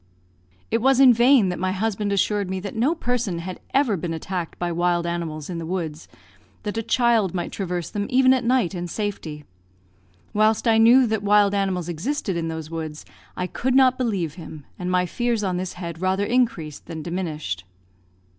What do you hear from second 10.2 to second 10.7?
whilst